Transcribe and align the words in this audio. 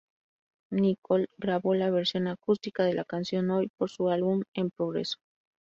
Nicole 0.71 1.27
grabó 1.37 1.75
la 1.75 1.91
versión 1.91 2.27
acústica 2.27 2.83
de 2.85 2.95
la 2.95 3.05
canción 3.05 3.51
"Hoy" 3.51 3.69
por 3.77 3.91
su 3.91 4.09
álbum 4.09 4.41
en 4.55 4.71
progreso. 4.71 5.19